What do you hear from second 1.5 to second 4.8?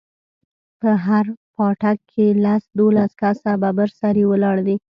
پاټک کښې لس دولس کسه ببر سري ولاړ دي.